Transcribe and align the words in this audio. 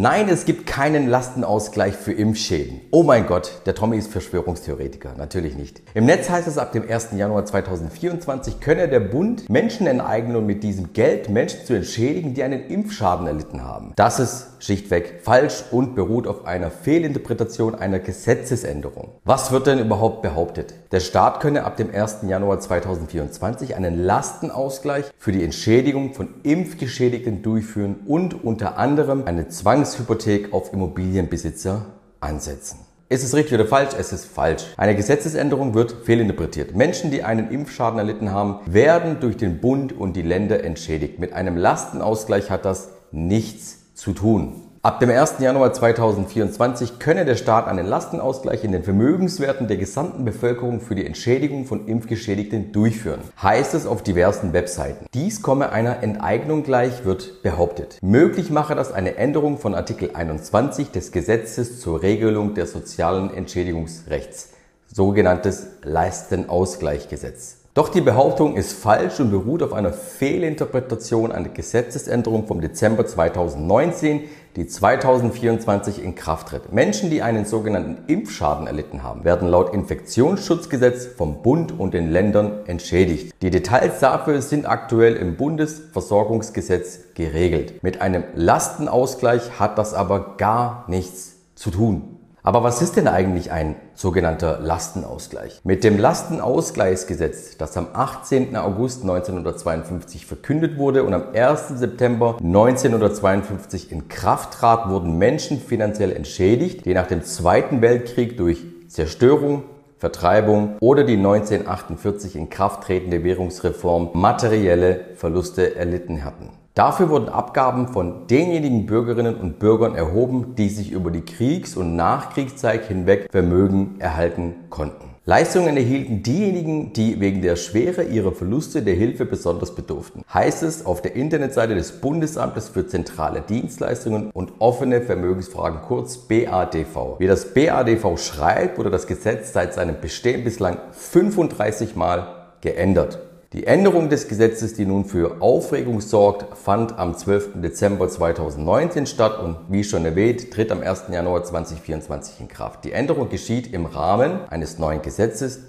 Nein, 0.00 0.28
es 0.28 0.44
gibt 0.44 0.64
keinen 0.68 1.08
Lastenausgleich 1.08 1.96
für 1.96 2.12
Impfschäden. 2.12 2.82
Oh 2.92 3.02
mein 3.02 3.26
Gott, 3.26 3.62
der 3.66 3.74
Tommy 3.74 3.98
ist 3.98 4.12
Verschwörungstheoretiker. 4.12 5.14
Natürlich 5.18 5.56
nicht. 5.56 5.82
Im 5.92 6.06
Netz 6.06 6.30
heißt 6.30 6.46
es, 6.46 6.56
ab 6.56 6.70
dem 6.70 6.88
1. 6.88 7.08
Januar 7.16 7.44
2024 7.44 8.60
könne 8.60 8.86
der 8.86 9.00
Bund 9.00 9.50
Menschen 9.50 9.88
enteignen 9.88 10.36
und 10.36 10.46
mit 10.46 10.62
diesem 10.62 10.92
Geld 10.92 11.30
Menschen 11.30 11.66
zu 11.66 11.74
entschädigen, 11.74 12.32
die 12.32 12.44
einen 12.44 12.68
Impfschaden 12.68 13.26
erlitten 13.26 13.64
haben. 13.64 13.92
Das 13.96 14.20
ist 14.20 14.46
schlichtweg 14.60 15.20
falsch 15.24 15.64
und 15.72 15.96
beruht 15.96 16.28
auf 16.28 16.44
einer 16.44 16.70
Fehlinterpretation 16.70 17.74
einer 17.74 17.98
Gesetzesänderung. 17.98 19.08
Was 19.24 19.50
wird 19.50 19.66
denn 19.66 19.80
überhaupt 19.80 20.22
behauptet? 20.22 20.74
Der 20.92 21.00
Staat 21.00 21.40
könne 21.40 21.64
ab 21.64 21.76
dem 21.76 21.92
1. 21.92 22.18
Januar 22.28 22.60
2024 22.60 23.74
einen 23.74 24.04
Lastenausgleich 24.04 25.06
für 25.18 25.32
die 25.32 25.42
Entschädigung 25.42 26.14
von 26.14 26.28
Impfgeschädigten 26.44 27.42
durchführen 27.42 27.96
und 28.06 28.44
unter 28.44 28.78
anderem 28.78 29.24
eine 29.26 29.48
Zwangshypothek 29.88 30.52
auf 30.52 30.72
Immobilienbesitzer 30.72 31.86
ansetzen. 32.20 32.80
Ist 33.08 33.24
es 33.24 33.34
richtig 33.34 33.54
oder 33.54 33.66
falsch? 33.66 33.94
Es 33.98 34.12
ist 34.12 34.26
falsch. 34.26 34.64
Eine 34.76 34.94
Gesetzesänderung 34.94 35.72
wird 35.72 36.04
fehlinterpretiert. 36.04 36.76
Menschen, 36.76 37.10
die 37.10 37.22
einen 37.22 37.50
Impfschaden 37.50 37.98
erlitten 37.98 38.30
haben, 38.32 38.60
werden 38.66 39.18
durch 39.20 39.38
den 39.38 39.60
Bund 39.60 39.94
und 39.94 40.14
die 40.14 40.22
Länder 40.22 40.62
entschädigt. 40.62 41.18
Mit 41.18 41.32
einem 41.32 41.56
Lastenausgleich 41.56 42.50
hat 42.50 42.66
das 42.66 42.90
nichts 43.12 43.94
zu 43.94 44.12
tun. 44.12 44.67
Ab 44.88 45.00
dem 45.00 45.10
1. 45.10 45.34
Januar 45.40 45.74
2024 45.74 46.98
könne 46.98 47.26
der 47.26 47.34
Staat 47.34 47.68
einen 47.68 47.84
Lastenausgleich 47.84 48.64
in 48.64 48.72
den 48.72 48.84
Vermögenswerten 48.84 49.68
der 49.68 49.76
gesamten 49.76 50.24
Bevölkerung 50.24 50.80
für 50.80 50.94
die 50.94 51.04
Entschädigung 51.04 51.66
von 51.66 51.86
Impfgeschädigten 51.86 52.72
durchführen. 52.72 53.20
Heißt 53.42 53.74
es 53.74 53.84
auf 53.84 54.02
diversen 54.02 54.54
Webseiten. 54.54 55.04
Dies 55.12 55.42
komme 55.42 55.72
einer 55.72 56.02
Enteignung 56.02 56.62
gleich, 56.62 57.04
wird 57.04 57.42
behauptet. 57.42 57.98
Möglich 58.00 58.48
mache 58.48 58.74
das 58.74 58.90
eine 58.90 59.16
Änderung 59.16 59.58
von 59.58 59.74
Artikel 59.74 60.12
21 60.14 60.90
des 60.90 61.12
Gesetzes 61.12 61.80
zur 61.82 62.00
Regelung 62.00 62.54
des 62.54 62.72
sozialen 62.72 63.34
Entschädigungsrechts, 63.34 64.52
sogenanntes 64.86 65.66
Lastenausgleichgesetz. 65.82 67.58
Doch 67.78 67.90
die 67.90 68.00
Behauptung 68.00 68.56
ist 68.56 68.72
falsch 68.72 69.20
und 69.20 69.30
beruht 69.30 69.62
auf 69.62 69.72
einer 69.72 69.92
Fehlinterpretation 69.92 71.30
einer 71.30 71.50
Gesetzesänderung 71.50 72.48
vom 72.48 72.60
Dezember 72.60 73.06
2019, 73.06 74.24
die 74.58 74.66
2024 74.66 76.02
in 76.02 76.16
Kraft 76.16 76.48
tritt. 76.48 76.72
Menschen, 76.72 77.10
die 77.10 77.22
einen 77.22 77.44
sogenannten 77.44 77.98
Impfschaden 78.08 78.66
erlitten 78.66 79.04
haben, 79.04 79.22
werden 79.22 79.46
laut 79.46 79.72
Infektionsschutzgesetz 79.72 81.06
vom 81.06 81.42
Bund 81.42 81.78
und 81.78 81.94
den 81.94 82.10
Ländern 82.10 82.66
entschädigt. 82.66 83.32
Die 83.40 83.50
Details 83.50 84.00
dafür 84.00 84.42
sind 84.42 84.66
aktuell 84.66 85.14
im 85.14 85.36
Bundesversorgungsgesetz 85.36 87.14
geregelt. 87.14 87.84
Mit 87.84 88.00
einem 88.00 88.24
Lastenausgleich 88.34 89.60
hat 89.60 89.78
das 89.78 89.94
aber 89.94 90.34
gar 90.38 90.86
nichts 90.88 91.36
zu 91.54 91.70
tun. 91.70 92.17
Aber 92.48 92.62
was 92.62 92.80
ist 92.80 92.96
denn 92.96 93.08
eigentlich 93.08 93.52
ein 93.52 93.76
sogenannter 93.92 94.58
Lastenausgleich? 94.58 95.60
Mit 95.64 95.84
dem 95.84 95.98
Lastenausgleichsgesetz, 95.98 97.58
das 97.58 97.76
am 97.76 97.88
18. 97.92 98.56
August 98.56 99.02
1952 99.02 100.24
verkündet 100.24 100.78
wurde 100.78 101.04
und 101.04 101.12
am 101.12 101.24
1. 101.34 101.68
September 101.78 102.38
1952 102.42 103.92
in 103.92 104.08
Kraft 104.08 104.54
trat, 104.54 104.88
wurden 104.88 105.18
Menschen 105.18 105.60
finanziell 105.60 106.10
entschädigt, 106.10 106.86
die 106.86 106.94
nach 106.94 107.06
dem 107.06 107.22
Zweiten 107.22 107.82
Weltkrieg 107.82 108.38
durch 108.38 108.64
Zerstörung, 108.88 109.64
Vertreibung 109.98 110.78
oder 110.80 111.04
die 111.04 111.18
1948 111.18 112.34
in 112.34 112.48
Kraft 112.48 112.84
tretende 112.84 113.24
Währungsreform 113.24 114.12
materielle 114.14 115.00
Verluste 115.16 115.76
erlitten 115.76 116.24
hatten. 116.24 116.57
Dafür 116.78 117.08
wurden 117.08 117.28
Abgaben 117.28 117.88
von 117.88 118.28
denjenigen 118.28 118.86
Bürgerinnen 118.86 119.34
und 119.34 119.58
Bürgern 119.58 119.96
erhoben, 119.96 120.54
die 120.54 120.68
sich 120.68 120.92
über 120.92 121.10
die 121.10 121.22
Kriegs- 121.22 121.76
und 121.76 121.96
Nachkriegszeit 121.96 122.84
hinweg 122.86 123.26
Vermögen 123.32 123.96
erhalten 123.98 124.54
konnten. 124.70 125.06
Leistungen 125.24 125.76
erhielten 125.76 126.22
diejenigen, 126.22 126.92
die 126.92 127.18
wegen 127.18 127.42
der 127.42 127.56
Schwere 127.56 128.04
ihrer 128.04 128.30
Verluste 128.30 128.82
der 128.82 128.94
Hilfe 128.94 129.24
besonders 129.24 129.74
bedurften. 129.74 130.22
Heißt 130.32 130.62
es 130.62 130.86
auf 130.86 131.02
der 131.02 131.16
Internetseite 131.16 131.74
des 131.74 132.00
Bundesamtes 132.00 132.68
für 132.68 132.86
zentrale 132.86 133.40
Dienstleistungen 133.40 134.30
und 134.30 134.52
offene 134.60 135.00
Vermögensfragen 135.00 135.80
kurz 135.82 136.16
BADV. 136.16 137.18
Wie 137.18 137.26
das 137.26 137.54
BADV 137.54 138.16
schreibt, 138.18 138.78
wurde 138.78 138.90
das 138.90 139.08
Gesetz 139.08 139.52
seit 139.52 139.74
seinem 139.74 140.00
Bestehen 140.00 140.44
bislang 140.44 140.78
35 140.92 141.96
Mal 141.96 142.28
geändert. 142.60 143.18
Die 143.54 143.66
Änderung 143.66 144.10
des 144.10 144.28
Gesetzes, 144.28 144.74
die 144.74 144.84
nun 144.84 145.06
für 145.06 145.40
Aufregung 145.40 146.02
sorgt, 146.02 146.58
fand 146.58 146.98
am 146.98 147.16
12. 147.16 147.62
Dezember 147.62 148.06
2019 148.06 149.06
statt 149.06 149.42
und 149.42 149.56
wie 149.70 149.84
schon 149.84 150.04
erwähnt, 150.04 150.50
tritt 150.50 150.70
am 150.70 150.82
1. 150.82 151.04
Januar 151.10 151.44
2024 151.44 152.40
in 152.40 152.48
Kraft. 152.48 152.84
Die 152.84 152.92
Änderung 152.92 153.30
geschieht 153.30 153.72
im 153.72 153.86
Rahmen 153.86 154.40
eines 154.50 154.78
neuen 154.78 155.00
Gesetzes, 155.00 155.60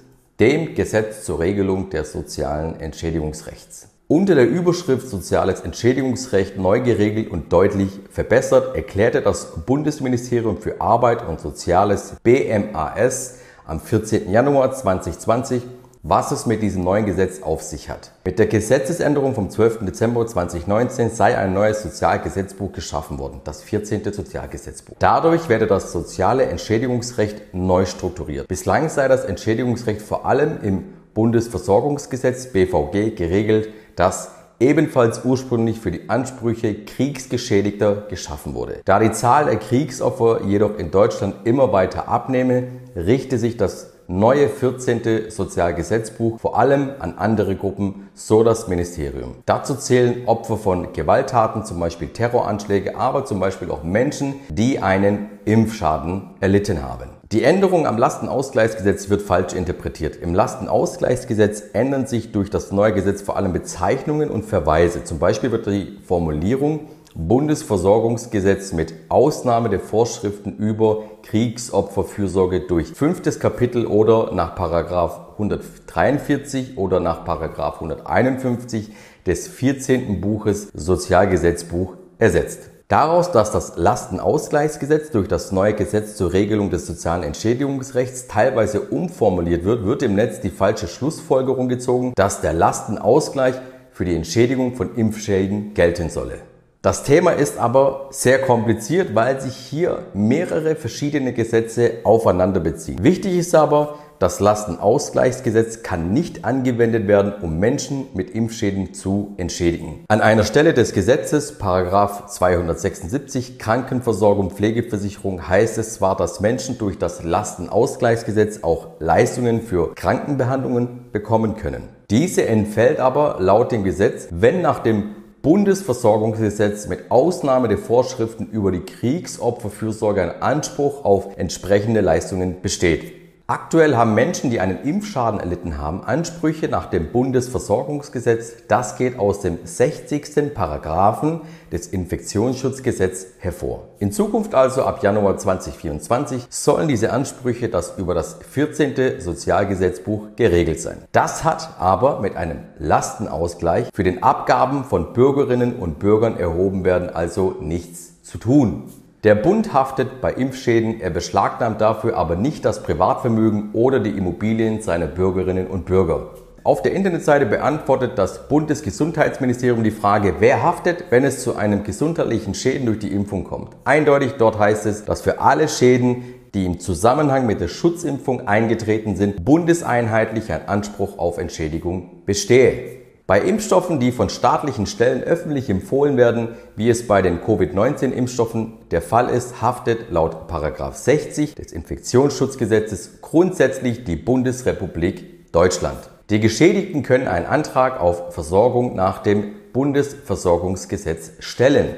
dem 0.42 0.76
Gesetz 0.76 1.24
zur 1.24 1.40
Regelung 1.40 1.90
des 1.90 2.12
sozialen 2.12 2.78
Entschädigungsrechts. 2.82 3.88
Unter 4.10 4.36
der 4.36 4.50
Überschrift 4.50 5.08
Soziales 5.08 5.62
Entschädigungsrecht 5.62 6.58
neu 6.58 6.82
geregelt 6.82 7.32
und 7.32 7.54
deutlich 7.54 7.98
verbessert 8.10 8.76
erklärte 8.76 9.22
das 9.22 9.54
Bundesministerium 9.66 10.58
für 10.58 10.82
Arbeit 10.82 11.26
und 11.26 11.40
Soziales 11.40 12.18
BMAS 12.24 13.38
am 13.66 13.80
14. 13.80 14.30
Januar 14.30 14.74
2020 14.74 15.62
was 16.02 16.32
es 16.32 16.46
mit 16.46 16.62
diesem 16.62 16.84
neuen 16.84 17.06
Gesetz 17.06 17.42
auf 17.42 17.62
sich 17.62 17.90
hat. 17.90 18.12
Mit 18.24 18.40
der 18.40 18.48
Gesetzesänderung 18.48 19.36
vom 19.36 19.50
12. 19.50 19.80
Dezember 19.86 20.26
2019 20.26 21.10
sei 21.10 21.38
ein 21.38 21.54
neues 21.54 21.84
Sozialgesetzbuch 21.84 22.72
geschaffen 22.72 23.20
worden, 23.20 23.42
das 23.44 23.64
14. 23.64 24.14
Sozialgesetzbuch. 24.14 24.96
Dadurch 25.00 25.50
werde 25.50 25.68
das 25.68 25.92
soziale 25.92 26.46
Entschädigungsrecht 26.46 27.54
neu 27.54 27.86
strukturiert. 27.86 28.48
Bislang 28.48 28.88
sei 28.88 29.10
das 29.10 29.26
Entschädigungsrecht 29.26 30.02
vor 30.02 30.26
allem 30.26 30.62
im 30.62 30.84
Bundesversorgungsgesetz 31.14 32.48
BVG 32.54 33.16
geregelt, 33.16 33.70
das 33.98 34.32
ebenfalls 34.62 35.26
ursprünglich 35.26 35.80
für 35.80 35.92
die 35.92 36.10
Ansprüche 36.10 36.86
Kriegsgeschädigter 36.86 38.08
geschaffen 38.10 38.54
wurde. 38.54 38.82
Da 38.86 39.00
die 39.00 39.12
Zahl 39.12 39.46
der 39.46 39.58
Kriegsopfer 39.58 40.46
jedoch 40.46 40.78
in 40.78 40.92
Deutschland 40.92 41.36
immer 41.46 41.74
weiter 41.74 42.08
abnehme, 42.08 42.68
richte 42.96 43.38
sich 43.38 43.58
das 43.58 43.92
neue 44.10 44.50
14. 44.50 45.30
Sozialgesetzbuch 45.30 46.40
vor 46.40 46.58
allem 46.58 46.90
an 46.98 47.14
andere 47.18 47.56
Gruppen, 47.56 48.10
so 48.16 48.44
das 48.44 48.68
Ministerium. 48.68 49.36
Dazu 49.46 49.76
zählen 49.76 50.28
Opfer 50.28 50.58
von 50.58 50.94
Gewalttaten, 50.94 51.64
zum 51.64 51.80
Beispiel 51.80 52.08
Terroranschläge, 52.08 52.98
aber 52.98 53.26
zum 53.26 53.40
Beispiel 53.40 53.70
auch 53.70 53.84
Menschen, 53.84 54.36
die 54.50 54.80
einen 54.80 55.30
Impfschaden 55.46 56.32
erlitten 56.40 56.82
haben. 56.82 57.12
Die 57.32 57.44
Änderung 57.44 57.86
am 57.86 58.00
Lastenausgleichsgesetz 58.00 59.10
wird 59.10 59.22
falsch 59.22 59.54
interpretiert. 59.54 60.16
Im 60.16 60.34
Lastenausgleichsgesetz 60.34 61.62
ändern 61.74 62.08
sich 62.08 62.32
durch 62.32 62.50
das 62.50 62.72
neue 62.72 62.92
Gesetz 62.92 63.22
vor 63.22 63.38
allem 63.38 63.54
Bezeichnungen 63.54 64.32
und 64.32 64.46
Verweise. 64.46 65.04
Zum 65.04 65.20
Beispiel 65.20 65.52
wird 65.52 65.68
die 65.68 66.00
Formulierung 66.04 66.88
Bundesversorgungsgesetz 67.16 68.74
mit 68.74 68.94
Ausnahme 69.10 69.70
der 69.70 69.80
Vorschriften 69.80 70.56
über 70.58 71.04
Kriegsopferfürsorge 71.24 72.62
durch 72.62 72.88
fünftes 72.88 73.40
Kapitel 73.40 73.86
oder 73.86 74.34
nach 74.34 74.56
Paragraph 74.56 75.34
143 75.34 76.78
oder 76.78 77.00
nach 77.00 77.26
Paragraph 77.26 77.76
151 77.76 78.92
des 79.26 79.48
14. 79.48 80.22
Buches 80.22 80.70
Sozialgesetzbuch 80.74 81.96
ersetzt. 82.18 82.70
Daraus, 82.90 83.32
dass 83.32 83.52
das 83.52 83.78
Lastenausgleichsgesetz 83.78 85.12
durch 85.12 85.28
das 85.28 85.52
neue 85.52 85.76
Gesetz 85.76 86.16
zur 86.16 86.34
Regelung 86.34 86.72
des 86.72 86.88
sozialen 86.88 87.22
Entschädigungsrechts 87.22 88.28
teilweise 88.28 88.82
umformuliert 88.82 89.64
wird, 89.64 89.86
wird 89.86 90.02
im 90.02 90.16
Netz 90.16 90.42
die 90.42 90.50
falsche 90.50 90.88
Schlussfolgerung 90.88 91.70
gezogen, 91.70 92.14
dass 92.16 92.42
der 92.42 92.54
Lastenausgleich 92.54 93.54
für 93.92 94.06
die 94.06 94.16
Entschädigung 94.16 94.76
von 94.76 94.96
Impfschäden 94.96 95.76
gelten 95.76 96.10
solle. 96.10 96.49
Das 96.82 97.04
Thema 97.04 97.32
ist 97.32 97.58
aber 97.58 98.08
sehr 98.10 98.40
kompliziert, 98.40 99.14
weil 99.14 99.42
sich 99.42 99.54
hier 99.54 100.04
mehrere 100.14 100.78
verschiedene 100.78 101.34
Gesetze 101.34 101.96
aufeinander 102.06 102.62
beziehen. 102.62 103.04
Wichtig 103.04 103.38
ist 103.38 103.54
aber, 103.54 103.96
das 104.20 104.40
Lastenausgleichsgesetz 104.40 105.84
kann 105.84 106.14
nicht 106.14 106.46
angewendet 106.46 107.06
werden, 107.10 107.34
um 107.42 107.60
Menschen 107.60 108.08
mit 108.14 108.30
Impfschäden 108.30 108.94
zu 108.94 109.34
entschädigen. 109.36 110.06
An 110.08 110.22
einer 110.22 110.46
Stelle 110.46 110.74
des 110.74 110.94
Gesetzes, 110.94 111.58
Paragraph 111.58 112.28
276 112.28 113.60
Krankenversorgung, 113.60 114.52
Pflegeversicherung, 114.52 115.50
heißt 115.50 115.78
es 115.80 115.96
zwar, 115.96 116.16
dass 116.16 116.40
Menschen 116.40 116.78
durch 116.78 116.98
das 116.98 117.26
Lastenausgleichsgesetz 117.26 118.64
auch 118.64 118.88
Leistungen 119.00 119.64
für 119.64 119.96
Krankenbehandlungen 119.96 121.12
bekommen 121.12 121.58
können. 121.58 121.90
Diese 122.10 122.46
entfällt 122.46 123.00
aber 123.00 123.36
laut 123.40 123.72
dem 123.74 123.84
Gesetz, 123.84 124.30
wenn 124.32 124.62
nach 124.62 124.80
dem 124.80 125.16
Bundesversorgungsgesetz 125.42 126.88
mit 126.88 127.12
Ausnahme 127.12 127.70
der 127.70 127.78
Vorschriften 127.78 128.48
über 128.48 128.74
die 128.74 128.82
Kriegsopferfürsorge 128.82 130.22
ein 130.22 130.42
Anspruch 130.42 131.06
auf 131.06 131.38
entsprechende 131.38 132.02
Leistungen 132.02 132.62
besteht. 132.62 133.19
Aktuell 133.50 133.98
haben 133.98 134.14
Menschen, 134.14 134.52
die 134.52 134.60
einen 134.60 134.84
Impfschaden 134.84 135.40
erlitten 135.40 135.80
haben, 135.80 136.04
Ansprüche 136.04 136.68
nach 136.68 136.86
dem 136.86 137.12
Bundesversorgungsgesetz. 137.12 138.54
Das 138.68 138.96
geht 138.96 139.18
aus 139.18 139.42
dem 139.42 139.58
60. 139.64 140.54
Paragraphen 140.54 141.42
des 141.72 141.88
Infektionsschutzgesetzes 141.88 143.26
hervor. 143.40 143.88
In 143.98 144.12
Zukunft 144.12 144.54
also 144.54 144.84
ab 144.84 145.02
Januar 145.02 145.40
2024 145.40 146.46
sollen 146.52 146.88
diese 146.88 147.12
Ansprüche 147.12 147.70
das 147.70 147.98
über 147.98 148.14
das 148.14 148.38
14. 148.52 149.20
Sozialgesetzbuch 149.20 150.28
geregelt 150.36 150.80
sein. 150.80 151.00
Das 151.12 151.44
hat 151.44 151.72
aber 151.80 152.20
mit 152.20 152.36
einem 152.36 152.60
Lastenausgleich 152.78 153.88
für 153.96 154.04
den 154.04 154.22
Abgaben 154.22 154.84
von 154.84 155.14
Bürgerinnen 155.14 155.78
und 155.78 155.98
Bürgern 155.98 156.38
erhoben 156.38 156.86
werden 156.86 157.10
also 157.10 157.56
nichts 157.60 158.22
zu 158.22 158.38
tun. 158.38 158.84
Der 159.26 159.36
Bund 159.36 159.74
haftet 159.74 160.22
bei 160.22 160.32
Impfschäden, 160.32 161.02
er 161.02 161.10
beschlagnahmt 161.10 161.82
dafür 161.82 162.16
aber 162.16 162.38
nicht 162.38 162.64
das 162.64 162.84
Privatvermögen 162.84 163.72
oder 163.74 164.00
die 164.00 164.12
Immobilien 164.12 164.82
seiner 164.82 165.08
Bürgerinnen 165.08 165.68
und 165.68 165.86
Bürger. 165.88 166.30
Auf 166.64 166.84
der 166.84 166.94
Internetseite 166.94 167.46
beantwortet 167.46 168.14
das 168.16 168.48
Bundesgesundheitsministerium 168.48 169.84
die 169.84 169.92
Frage, 169.92 170.36
wer 170.40 170.64
haftet, 170.64 171.04
wenn 171.10 171.26
es 171.26 171.44
zu 171.44 171.58
einem 171.58 171.84
gesundheitlichen 171.84 172.54
Schäden 172.54 172.86
durch 172.86 173.00
die 173.00 173.12
Impfung 173.12 173.44
kommt. 173.44 173.76
Eindeutig 173.84 174.36
dort 174.38 174.58
heißt 174.58 174.86
es, 174.86 175.04
dass 175.04 175.20
für 175.20 175.42
alle 175.42 175.68
Schäden, 175.68 176.24
die 176.54 176.66
im 176.66 176.80
Zusammenhang 176.80 177.46
mit 177.46 177.60
der 177.60 177.68
Schutzimpfung 177.68 178.48
eingetreten 178.48 179.18
sind, 179.18 179.44
bundeseinheitlich 179.44 180.50
ein 180.50 180.70
Anspruch 180.70 181.18
auf 181.18 181.40
Entschädigung 181.40 182.24
bestehe. 182.26 182.99
Bei 183.30 183.42
Impfstoffen, 183.42 184.00
die 184.00 184.12
von 184.12 184.28
staatlichen 184.28 184.88
Stellen 184.88 185.22
öffentlich 185.22 185.70
empfohlen 185.70 186.18
werden, 186.18 186.56
wie 186.76 186.90
es 186.90 187.06
bei 187.06 187.22
den 187.22 187.44
Covid-19-Impfstoffen 187.44 188.90
der 188.90 189.04
Fall 189.04 189.30
ist, 189.30 189.62
haftet 189.62 190.10
laut 190.10 190.48
60 190.50 191.54
des 191.54 191.72
Infektionsschutzgesetzes 191.72 193.22
grundsätzlich 193.22 194.04
die 194.04 194.16
Bundesrepublik 194.16 195.52
Deutschland. 195.52 196.10
Die 196.32 196.40
Geschädigten 196.40 197.04
können 197.04 197.28
einen 197.28 197.46
Antrag 197.46 198.02
auf 198.02 198.34
Versorgung 198.34 198.96
nach 198.96 199.22
dem 199.22 199.54
Bundesversorgungsgesetz 199.74 201.34
stellen. 201.38 201.94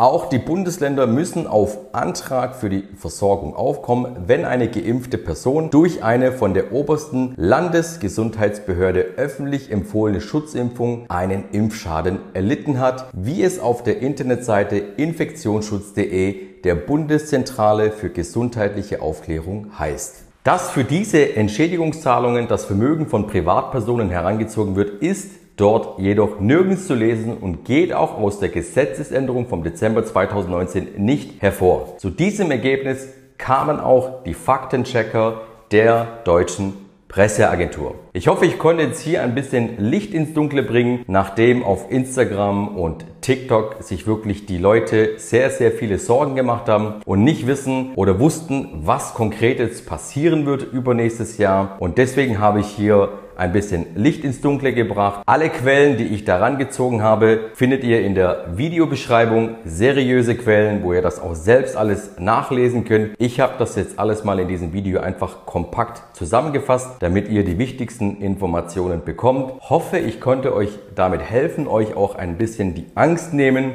Auch 0.00 0.28
die 0.28 0.38
Bundesländer 0.38 1.08
müssen 1.08 1.48
auf 1.48 1.76
Antrag 1.92 2.54
für 2.54 2.70
die 2.70 2.84
Versorgung 2.94 3.56
aufkommen, 3.56 4.16
wenn 4.28 4.44
eine 4.44 4.68
geimpfte 4.68 5.18
Person 5.18 5.70
durch 5.70 6.04
eine 6.04 6.30
von 6.30 6.54
der 6.54 6.72
obersten 6.72 7.34
Landesgesundheitsbehörde 7.36 9.00
öffentlich 9.16 9.72
empfohlene 9.72 10.20
Schutzimpfung 10.20 11.06
einen 11.10 11.50
Impfschaden 11.50 12.20
erlitten 12.32 12.78
hat, 12.78 13.10
wie 13.12 13.42
es 13.42 13.58
auf 13.58 13.82
der 13.82 13.98
Internetseite 14.00 14.76
infektionsschutz.de 14.76 16.62
der 16.62 16.76
Bundeszentrale 16.76 17.90
für 17.90 18.10
gesundheitliche 18.10 19.02
Aufklärung 19.02 19.80
heißt. 19.80 20.22
Dass 20.44 20.70
für 20.70 20.84
diese 20.84 21.34
Entschädigungszahlungen 21.34 22.46
das 22.46 22.66
Vermögen 22.66 23.08
von 23.08 23.26
Privatpersonen 23.26 24.10
herangezogen 24.10 24.76
wird, 24.76 25.02
ist 25.02 25.32
dort 25.58 25.98
jedoch 25.98 26.40
nirgends 26.40 26.86
zu 26.86 26.94
lesen 26.94 27.36
und 27.36 27.64
geht 27.64 27.92
auch 27.92 28.16
aus 28.18 28.38
der 28.38 28.48
Gesetzesänderung 28.48 29.46
vom 29.46 29.62
Dezember 29.62 30.04
2019 30.04 30.88
nicht 30.96 31.42
hervor. 31.42 31.98
Zu 31.98 32.10
diesem 32.10 32.50
Ergebnis 32.50 33.08
kamen 33.36 33.78
auch 33.80 34.22
die 34.24 34.34
Faktenchecker 34.34 35.42
der 35.70 36.06
deutschen 36.24 36.72
Presseagentur. 37.08 37.94
Ich 38.12 38.28
hoffe, 38.28 38.44
ich 38.44 38.58
konnte 38.58 38.82
jetzt 38.82 39.00
hier 39.00 39.22
ein 39.22 39.34
bisschen 39.34 39.78
Licht 39.78 40.12
ins 40.12 40.34
Dunkle 40.34 40.62
bringen, 40.62 41.04
nachdem 41.06 41.64
auf 41.64 41.90
Instagram 41.90 42.76
und 42.76 43.04
TikTok 43.28 43.82
sich 43.82 44.06
wirklich 44.06 44.46
die 44.46 44.56
Leute 44.56 45.18
sehr, 45.18 45.50
sehr 45.50 45.70
viele 45.70 45.98
Sorgen 45.98 46.34
gemacht 46.34 46.66
haben 46.66 47.02
und 47.04 47.24
nicht 47.24 47.46
wissen 47.46 47.92
oder 47.94 48.18
wussten, 48.18 48.80
was 48.86 49.12
konkret 49.12 49.58
jetzt 49.58 49.84
passieren 49.84 50.46
wird 50.46 50.62
übernächstes 50.72 51.36
Jahr. 51.36 51.76
Und 51.78 51.98
deswegen 51.98 52.38
habe 52.38 52.60
ich 52.60 52.68
hier 52.68 53.10
ein 53.38 53.52
bisschen 53.52 53.86
Licht 53.94 54.24
ins 54.24 54.40
Dunkle 54.40 54.72
gebracht. 54.72 55.22
Alle 55.24 55.48
Quellen, 55.48 55.96
die 55.96 56.06
ich 56.06 56.24
daran 56.24 56.58
gezogen 56.58 57.02
habe, 57.02 57.50
findet 57.54 57.84
ihr 57.84 58.00
in 58.00 58.16
der 58.16 58.46
Videobeschreibung. 58.56 59.54
Seriöse 59.64 60.34
Quellen, 60.34 60.82
wo 60.82 60.92
ihr 60.92 61.02
das 61.02 61.20
auch 61.20 61.36
selbst 61.36 61.76
alles 61.76 62.18
nachlesen 62.18 62.84
könnt. 62.84 63.14
Ich 63.18 63.38
habe 63.38 63.54
das 63.56 63.76
jetzt 63.76 63.98
alles 63.98 64.24
mal 64.24 64.40
in 64.40 64.48
diesem 64.48 64.72
Video 64.72 65.00
einfach 65.00 65.46
kompakt 65.46 66.02
zusammengefasst, 66.16 66.96
damit 66.98 67.28
ihr 67.28 67.44
die 67.44 67.58
wichtigsten 67.58 68.20
Informationen 68.20 69.04
bekommt. 69.04 69.52
Hoffe, 69.70 69.98
ich 69.98 70.20
konnte 70.20 70.52
euch 70.52 70.70
damit 70.98 71.22
helfen, 71.22 71.66
euch 71.66 71.96
auch 71.96 72.14
ein 72.14 72.36
bisschen 72.36 72.74
die 72.74 72.86
Angst 72.94 73.32
nehmen 73.32 73.72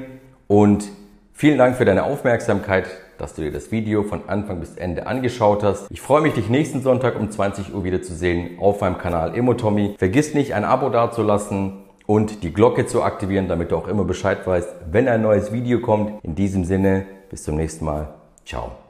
und 0.48 0.90
vielen 1.34 1.58
Dank 1.58 1.78
für 1.78 1.86
deine 1.86 2.04
Aufmerksamkeit 2.04 2.86
dass 3.18 3.36
du 3.36 3.42
dir 3.42 3.52
das 3.52 3.72
Video 3.72 4.04
von 4.04 4.28
Anfang 4.28 4.60
bis 4.60 4.76
Ende 4.76 5.08
angeschaut 5.08 5.64
hast. 5.64 5.86
Ich 5.90 6.02
freue 6.02 6.22
mich, 6.22 6.34
dich 6.34 6.50
nächsten 6.50 6.82
Sonntag 6.82 7.18
um 7.20 7.30
20 7.30 7.74
Uhr 7.74 7.84
wieder 7.84 8.02
zu 8.02 8.14
sehen 8.14 8.60
auf 8.60 8.82
meinem 8.82 8.98
Kanal 8.98 9.36
Emotommy. 9.36 9.96
Vergiss 9.98 10.34
nicht, 10.34 10.54
ein 10.54 10.66
Abo 10.66 10.90
dazulassen 10.90 11.84
und 12.06 12.44
die 12.44 12.54
Glocke 12.54 12.86
zu 12.86 13.02
aktivieren, 13.02 13.48
damit 13.48 13.72
du 13.72 13.78
auch 13.78 13.88
immer 13.88 14.04
Bescheid 14.04 14.46
weißt, 14.46 14.68
wenn 14.92 15.08
ein 15.08 15.22
neues 15.22 15.54
Video 15.54 15.80
kommt. 15.80 16.24
In 16.24 16.36
diesem 16.36 16.66
Sinne, 16.66 17.06
bis 17.30 17.44
zum 17.44 17.56
nächsten 17.56 17.86
Mal. 17.86 18.14
Ciao. 18.46 18.83